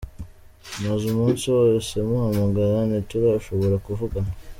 Maze 0.83 1.03
umunsi 1.13 1.45
wose 1.55 1.93
muhamagara 2.07 2.77
ntiturashobora 2.89 3.75
kuvugana. 3.85 4.31